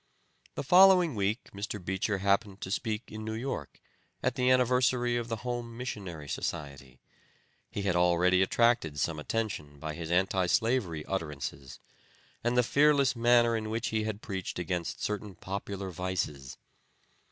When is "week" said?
1.13-1.51